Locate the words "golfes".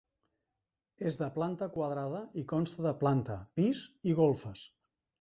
4.25-4.69